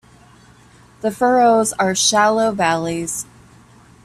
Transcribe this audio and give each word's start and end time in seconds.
The 1.01 1.11
furrows 1.11 1.73
are 1.73 1.93
shallow 1.93 2.51
valleys. 2.53 3.27